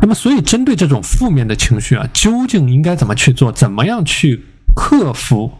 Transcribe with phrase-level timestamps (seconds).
[0.00, 3.50] 那么，所以针对这种负面的情绪啊，究竟应该怎么去做？
[3.50, 5.50] 怎么样去克服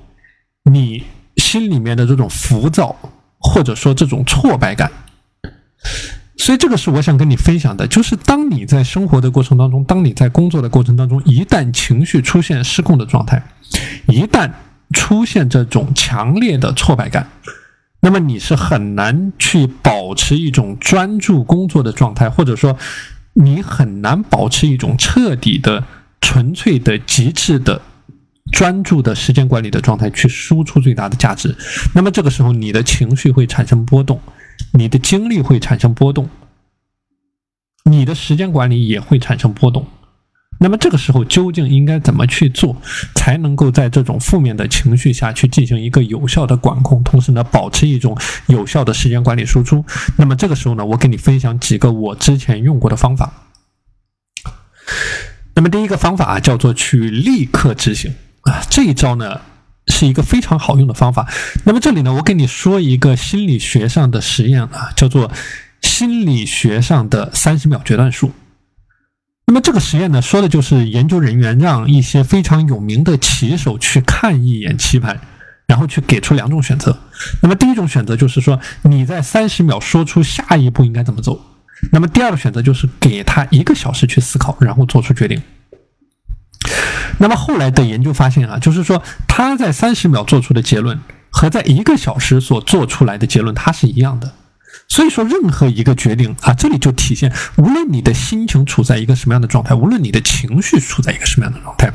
[0.70, 1.02] 你
[1.36, 2.94] 心里面的这种浮躁，
[3.38, 4.90] 或者说这种挫败感？
[6.36, 13.42] 所以，这个是我想跟你分享的，就是当你在生活的过程当中，当你在工作的过程当中，一旦情绪出现失控的状态，
[14.06, 14.50] 一旦
[14.94, 17.28] 出现这种强烈的挫败感，
[18.00, 22.78] 那么你是很难去保持一种专注工作的状态，或者说。
[23.40, 25.84] 你很难保持一种彻底的、
[26.20, 27.80] 纯粹的、极致的、
[28.52, 31.54] 专注的时间管理的状态，去输出最大的价值。
[31.94, 34.20] 那么这个时候，你的情绪会产生波动，
[34.72, 36.28] 你的精力会产生波动，
[37.84, 39.86] 你的时间管理也会产生波动。
[40.60, 42.76] 那么这个时候究竟应该怎么去做，
[43.14, 49.84] 才能够在这种负面的情绪下去进行一个有效的管控，同时呢保持一种有效的时间管理输出？
[50.16, 53.32] 那么这个时候呢，我给你分享几个我之前用过的方法。
[55.54, 59.40] 那么第一个方法啊，叫做去立刻执行啊，这一招呢
[59.86, 61.28] 是一个非常好用的方法。
[61.64, 65.30] 那么这里呢，我给你说一个心理学上的实验啊，叫做
[65.82, 68.32] 心理学上的三十秒决断术。
[69.48, 75.18] 那么这个实验呢，说的就是研究人员让一些非常有名的棋手去看一眼棋盘，
[75.66, 76.98] 然后去给出两种选择。
[77.40, 81.40] 那么第一种选择就是说，你在三十秒说出下一步应该怎么走。
[81.90, 85.40] 那么第二个选择就是给他一个小时去思考，然后做出决定。
[87.16, 94.30] 那么后来的研究发现啊，就是说他在三十秒做出的结论和在一个小时所做出来的结论，它是一样的。
[94.86, 101.92] 所以说，任何一个决定啊，这里就体现，无论你的心情处在一个什么样的状态，无论你的情绪处在一个什么样的状态，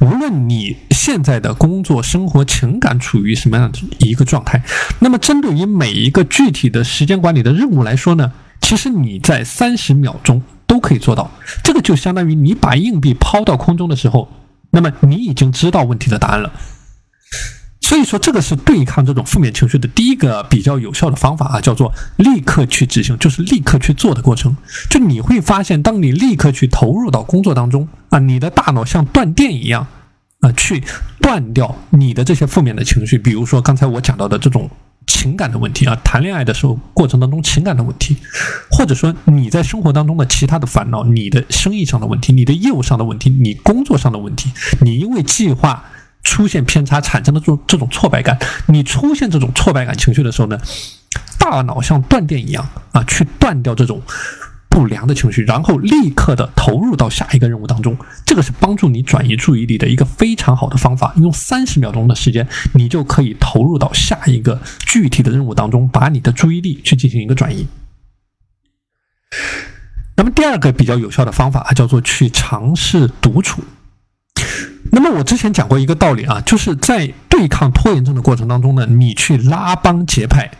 [0.00, 4.62] 无论你现在的工作、生活、情感处于什么样的一个状态，
[5.00, 11.30] 那么针对于每一个具体的时间管理的任务来说呢，其实你在三十秒钟都可以做到。
[11.62, 14.30] 这个就相当于你把硬币抛到空中的时候，
[14.70, 16.52] 那么你已经知道问题的答案了。
[17.88, 24.54] 所以说，这个是对抗这种负面情绪的第一个比较有效的方法啊，叫做立刻去执行，就是立刻去做的过程。
[24.90, 29.86] 就你会发现，当你立刻去投入到工作当中啊，你的大脑像断电一样
[30.40, 30.84] 啊，去
[31.22, 33.16] 断掉你的这些负面的情绪。
[33.16, 34.68] 比如说刚才我讲到的这种
[35.06, 38.18] 情感的问题啊，谈恋爱的时候过程当中情感的问题，
[38.70, 45.82] 或者说你在生活当中的其他的烦恼，你的生意上的问题，你的业务上的问题，你工作上的问题，你因为计划。
[46.28, 50.60] 出现偏差产生的这种这种挫败感，你出现这种挫败感情绪的时候呢，
[51.38, 54.02] 大脑像断电一样啊，去断掉这种
[54.68, 57.96] 不良的情绪，然后立刻的投入到下一个任务当中。
[58.26, 61.14] 这个是帮助你转移注意力的一个非常好的方法。
[61.16, 67.66] 用三十秒钟的时间，你就可以投入到下一个具体的任务当中，把你的注意力去进行一个转移。
[70.16, 73.62] 那么第二个比较有效的方法叫做去尝试独处。
[74.90, 80.50] 那么我之前讲过一个道理啊，就是在对抗拖延症的过程当中呢，你去拉帮结派，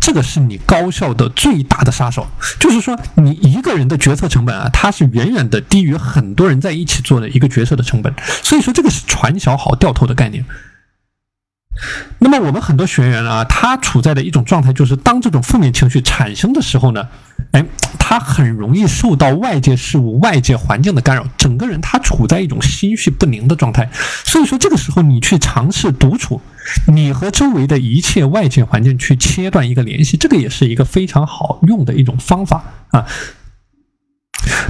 [0.00, 2.26] 这个是你高效的最大的杀手。
[2.58, 8.14] 就是说，你一个人的决策成本啊，它是远远的低于很多人在一起做的一个决策的成本。
[8.42, 10.44] 所以说，这个是船小好掉头的概念。
[12.18, 17.08] 那么我们很多学员啊，他处在的一种状态就是，当这种负面情绪产生的时候呢，
[17.52, 17.64] 哎，
[17.98, 23.90] 他很容易受到外界事物、外界环境的干扰，整个人他处在一种心绪不宁的状态。
[24.24, 26.40] 所以说，这个时候你去尝试独处，
[26.86, 33.04] 你和周围的一切外界环境去切断一个联系，这个也是一个非常好用的一种方法啊。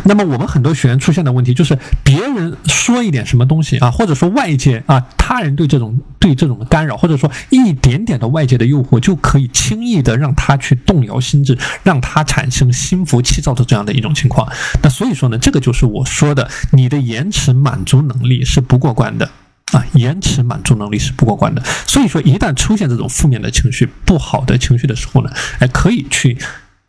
[0.05, 14.47] 那么我们很多学员出现的问题就是，别人说一点什么东西啊，或者说外界啊，他人对这种对这种干扰，或者说一点点的外界的诱惑，就可以轻易的让他去动摇心智，让他产生心浮气躁的这样的一种情况。
[14.83, 19.31] 那所以说呢，这个就是我说的，你的延迟满足能力是不过关的
[19.73, 21.63] 啊，延迟满足能力是不过关的。
[21.87, 25.31] 所以说，一旦出现这种负面的情绪、不好的情绪的时候呢，
[25.61, 26.37] 哎，可以去。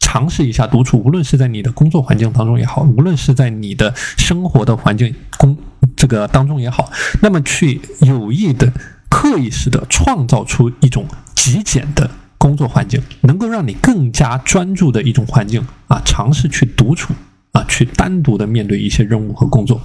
[0.06, 5.58] 尝试一下独处，无论是在你的工作环境当中也好，无论是在你的生活的环境工
[5.98, 6.92] 这个当中也好，
[7.24, 8.72] 那么去有意的、
[9.10, 17.12] 刻意式的创造出一种极简的工作环境，能够让你更加专注的一种环境啊，尝试去独处
[17.54, 19.82] 啊，去单独的面对一些任务和工作。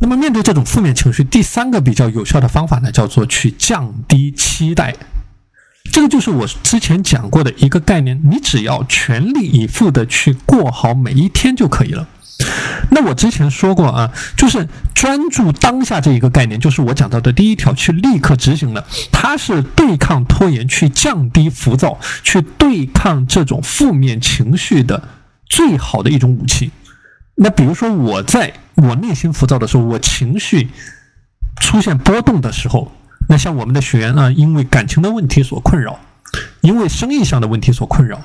[0.00, 4.94] 那么面对这种负面情绪，第三个比较有效的方法呢，叫做去降低期待。
[5.92, 12.06] 这个就是我之前讲过的一个概念，你只要全力以赴的去过好每一天就可以了。
[12.90, 25.08] 那我之前说过啊，就是专注当下这一个概念，就是我讲到的第一条，去立刻执行的，它是对抗拖延、去降低浮躁、去对抗这种负面情绪的
[25.46, 26.70] 最好的一种武器。
[27.36, 30.68] 那比如说，我在我内心浮躁的时候，我情绪
[31.60, 32.92] 出现波动的时候，
[33.28, 35.98] 那像我们的学员呢，因为感情的问题所困扰，
[36.60, 38.20] 因为生意上的问题所困扰，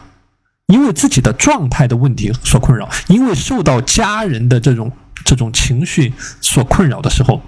[0.67, 4.91] 因为自己的状态的问题所困扰，因为受到家人的这种
[5.25, 7.41] 这种情绪所困扰的时候，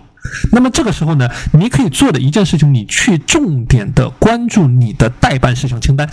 [0.52, 6.10] 那么这个时候呢，你可以做的一件事情，你去重点的关注你的待办事项清单。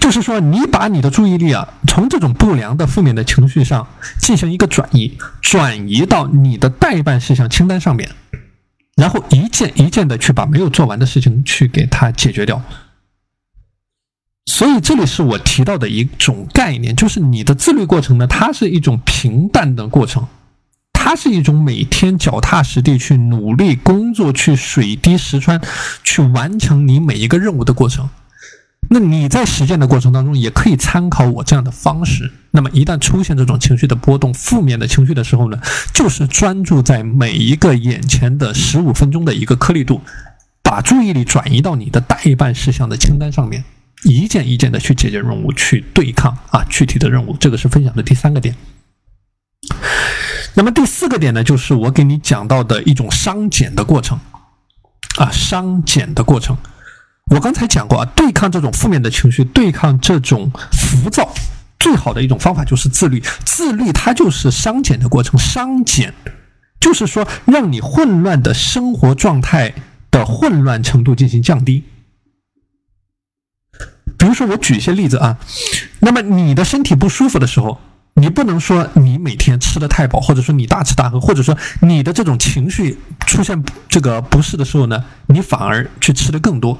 [0.00, 3.86] 就是说，你把你的注意力啊，从这种不良的负面的情绪上
[4.18, 8.08] 进行一个转移，转移到你的待办事项清单上面，
[9.00, 12.62] 然后一件一件的去把没有做完的事情去给它解决掉。
[14.44, 20.26] 所以这里是我提到的一种概念，就是你的自律过程呢，它是一种平淡的过程，
[20.92, 25.58] 它是一种每天脚踏实地去努力工作，去水滴石穿，
[26.04, 28.10] 去完成你每一个任务的过程。
[28.92, 32.28] 那你在实践的过程当中，也可以参考我这样的方式。
[32.50, 35.60] 那么一旦出现这种情绪的波动、负面的情绪的时候呢，
[35.94, 40.00] 就是专注在每一个眼前的十五分钟的一个颗粒度，
[40.60, 43.62] 把注意力转移到你的待办事项的清单上面，
[44.02, 47.36] 一件一件的去解决任务，去对抗啊具体的任务。
[47.38, 48.56] 这个是分享的第三个点。
[50.54, 54.18] 那么第四个点呢，就是我给你讲到的一种商减的过程
[55.16, 56.56] 啊，商减的过程。
[57.30, 61.32] 我刚才讲过啊，对抗这种负面的情绪，对抗这种浮躁，
[61.78, 63.22] 最好的一种方法就是自律。
[63.44, 66.12] 自律它就是商减的过程，商减
[66.80, 69.74] 就是说让你混乱的生活状态
[70.10, 71.84] 的混乱程度进行降低。
[74.18, 75.38] 比如说，我举一些例子啊，
[76.00, 77.80] 那么你的身体不舒服的时候，
[78.14, 86.78] 你不能说你每天吃的太饱，或者说你大吃大喝，或者说你的这种情绪出现这个不适的时候呢，你反而去吃的更多。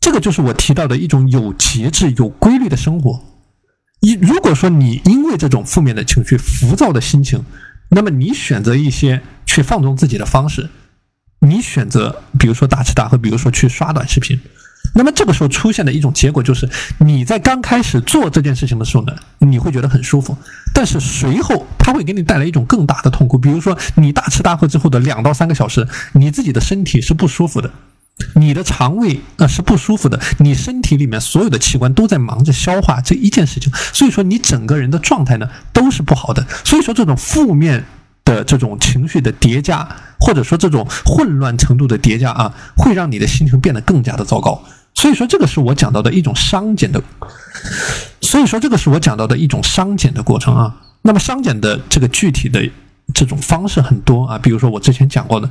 [0.00, 3.22] 这个就是我提到的一种有节制、有规律的生活。
[4.00, 7.44] 一如果说你因为这种负面的情绪、浮躁的心情，
[7.90, 10.70] 那么你选择一些去放纵自己的方式，
[11.40, 14.40] 你选择比如说大吃大喝，比如说去刷短视频，
[14.94, 16.66] 那么这个时候出现的一种结果就是，
[16.98, 20.34] 你在刚开始做这件事情的时候呢，你会觉得很舒服，
[20.72, 23.36] 但是随后它会给你带来一种更大的痛苦。
[23.36, 27.70] 比如说你大吃大喝之后的两到三个小时，你自己的身体是不舒服的。
[28.34, 36.46] 你的肠胃啊是不舒服的，你身体里面所有的器官都在忙着消化这一件事情，所以说你整个人的状态呢都是不好的。
[36.64, 37.84] 所以说这种负面
[38.24, 39.88] 的这种情绪的叠加，
[40.18, 44.62] 或者说这种混乱程度的叠加啊，会让你的心情变得更加的糟糕。
[44.94, 47.02] 所以说这个是我讲到的一种商减的，
[48.20, 50.76] 所以说这个是我讲到的一种商减的过程啊。
[51.02, 52.70] 那么商减的这个具体的
[53.12, 55.50] 这种方式很多啊，比如说我之前讲过的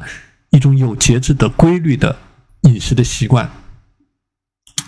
[0.49, 2.15] 一种有节制的规律的。
[2.61, 3.49] 饮食的习惯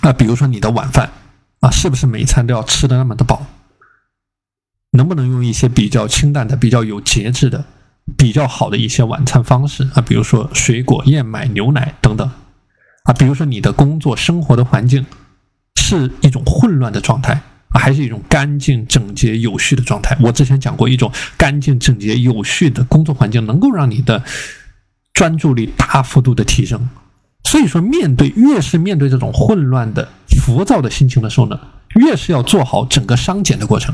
[0.02, 1.12] 啊，比如说你的晚饭
[1.60, 3.46] 啊，是不是每餐都要吃的那么的饱？
[4.92, 7.64] 能不能用一些比较清淡的、比较有节制的、
[8.18, 10.02] 比较好的一些晚餐方式啊？
[10.02, 12.30] 比如说水果、燕麦、牛奶等等
[13.04, 13.14] 啊。
[13.14, 15.06] 比如说你的工作生活的环境
[15.80, 20.18] 是一种混乱的状态啊，还是一种干净整洁有序的状态？
[20.20, 24.22] 我之前讲过，一种干净整洁有序的工作环境能够让你的
[25.14, 26.90] 专注力大幅度的提升。
[27.52, 30.08] 所以说，面对越是面对这种混乱的、
[30.40, 31.60] 浮躁的心情的时候呢，
[31.96, 33.94] 越是要做好整个商减的过程。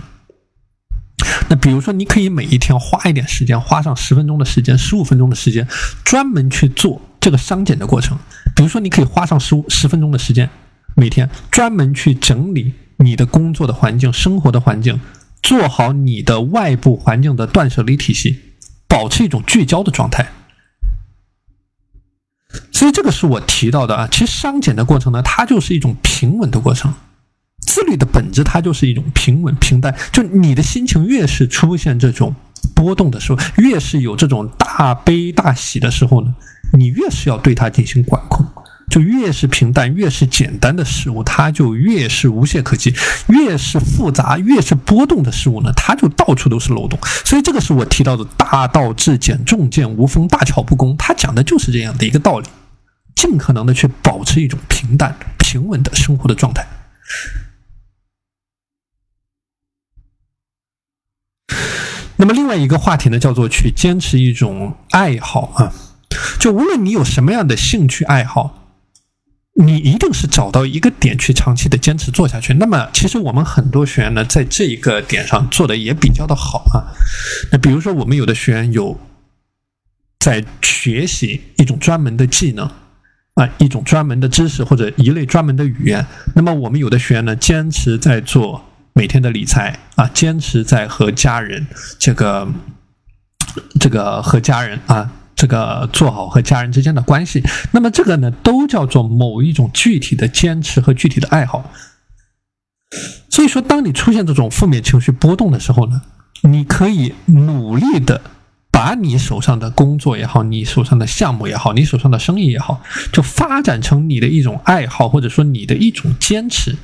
[1.50, 5.68] 那比如说，你可以每一天花一点时间，花上十分钟的时间、十五分钟的时间，
[6.06, 8.16] 专门去做这个商减的过程。
[8.56, 10.48] 比如说，你可以花上十五十分钟的时间，
[10.96, 15.02] 每天专门去整理你的工作的环境、生活的环境，
[15.42, 18.38] 做好你的外部环境的断舍离体系，
[18.88, 20.28] 保持一种聚焦的状态。
[22.72, 26.94] 所以这个是我提到的啊，其实商检的过程呢，它就是一种平稳的过程。
[27.60, 29.94] 自律的本质，它就是一种平稳平淡。
[30.12, 32.34] 就你的心情越是出现这种
[32.74, 36.34] 波动的时候，越是有这种大悲大喜的时候呢，
[36.78, 38.46] 你越是要对它进行管控。
[38.90, 42.92] 就越是平淡、越是简单的事物，它就越是无懈可击；
[43.28, 46.98] 越是复杂、越是波动的事物呢，它就到处都是漏洞。
[47.26, 50.96] 所以，这个是我提到的“大道至简，重剑无锋，大巧不工”。
[50.98, 52.48] 它讲的就是这样的一个道理：
[53.14, 56.66] 尽可能的去保持一种平淡、平稳的生活的状态。
[62.16, 65.74] 那么，另外一个话题呢，叫做去坚持一种爱好啊。
[66.40, 68.64] 就无论你有什么样的兴趣爱好。
[69.60, 72.54] 你一定是找到一个点去长期的坚持做下去。
[72.54, 76.94] 那么，其实我们很多学员呢，在这一个点上做的也比较的好啊。
[77.52, 79.00] 那比如说，我们有的学员有
[80.20, 82.70] 在学习一种专门的技能
[83.34, 86.06] 啊，一种专门的知识或者一类专门的语言。
[86.36, 91.66] 那么，我们有的学员呢，坚持在做每天的理财啊，坚持在和家人
[91.98, 92.48] 这个
[93.80, 95.12] 这个和家人啊。
[95.38, 101.72] 这个做好和家人之间的关系，那么这个呢，都叫做某一种具体的坚持和具体的爱好。
[103.30, 106.02] 所以说，当你出现这种负面情绪波动的时候呢，
[106.42, 108.20] 你可以努力的
[108.72, 112.82] 把你手上的工作也好，你手上的项目也好，你手上的生意也好，
[113.14, 116.76] 就发展成你的一种爱好，或者说你的一种坚持，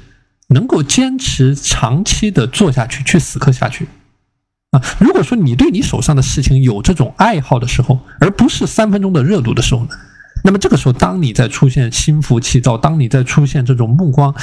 [0.49, 3.87] 能够坚持长期的做下去，去死磕下去。
[4.73, 9.89] 啊，如果说你对你手上的事情有这种爱好的时候，而不是三分钟的热度的时候呢，
[10.43, 14.33] 那么这个时候，当你在出现心浮气躁，当你在出现这种目光，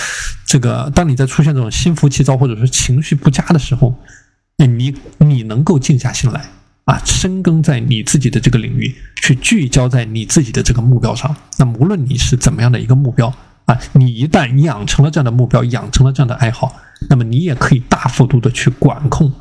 [0.46, 3.92] 这个，当你在出现这种心浮气躁或者说情绪不佳的时候，
[4.56, 6.40] 那你你能够静下心来
[6.84, 11.34] 啊，深耕在你自己的这个领域，去聚焦在你自己的这个目标上。
[11.58, 13.34] 那无论你是怎么样的一个目标
[13.64, 16.76] 啊，你一旦养成了这样的目标，养成了这样的爱好，
[17.08, 19.32] 那么你也可以大幅度的去管控。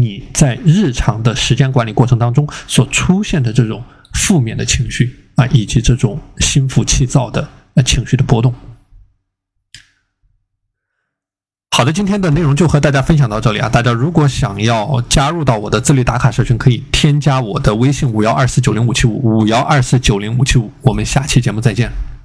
[0.00, 3.82] 你在日常的时间管理过程当中所出现的这种
[4.14, 8.54] 负面的情绪啊，以及这种心浮气躁的呃情绪的波动。
[11.76, 13.68] 好的，今天的内容就和大家分享到这里啊。
[13.68, 20.72] 大家如果想要加入到我的自律打卡社群，可以添加我的微信五幺二四九零五七五五幺二四九零五七五。
[20.82, 22.17] 我们下期节目再见。